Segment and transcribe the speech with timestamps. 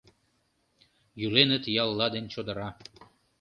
[1.19, 2.69] Йӱленыт ялла ден чодыра.